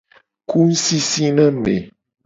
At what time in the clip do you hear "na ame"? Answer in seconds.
1.35-1.75